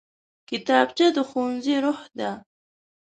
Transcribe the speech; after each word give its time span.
کتابچه 0.49 1.07
د 1.15 1.17
ښوونځي 1.29 1.75
روح 1.83 1.99
ده 2.19 2.31